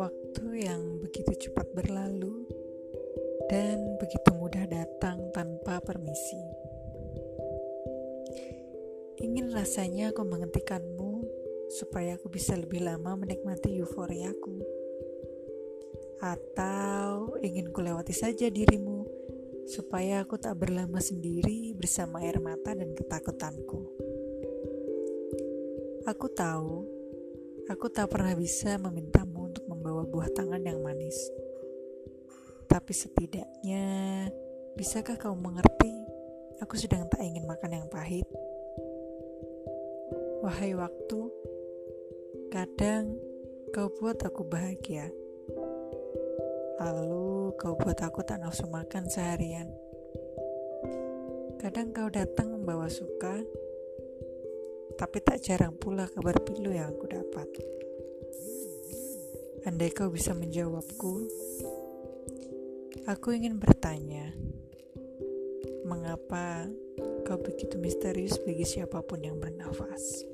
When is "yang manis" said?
30.62-31.18